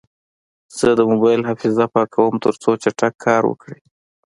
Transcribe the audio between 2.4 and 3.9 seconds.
ترڅو چټک کار وکړي.